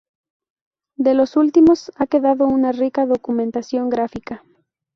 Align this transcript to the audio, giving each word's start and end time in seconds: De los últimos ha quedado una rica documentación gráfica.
De 0.97 1.13
los 1.13 1.37
últimos 1.37 1.91
ha 1.95 2.07
quedado 2.07 2.45
una 2.47 2.71
rica 2.71 3.05
documentación 3.05 3.87
gráfica. 3.91 4.43